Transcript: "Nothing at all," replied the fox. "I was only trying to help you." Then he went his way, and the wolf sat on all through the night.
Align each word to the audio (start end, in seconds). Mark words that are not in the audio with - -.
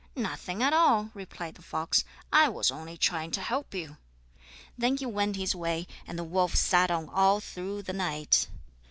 "Nothing 0.15 0.63
at 0.63 0.73
all," 0.73 1.11
replied 1.13 1.53
the 1.53 1.61
fox. 1.61 2.03
"I 2.33 2.49
was 2.49 2.71
only 2.71 2.97
trying 2.97 3.29
to 3.33 3.39
help 3.41 3.75
you." 3.75 3.97
Then 4.75 4.97
he 4.97 5.05
went 5.05 5.35
his 5.35 5.53
way, 5.53 5.85
and 6.07 6.17
the 6.17 6.23
wolf 6.23 6.55
sat 6.55 6.89
on 6.89 7.07
all 7.07 7.39
through 7.39 7.83
the 7.83 7.93
night. 7.93 8.47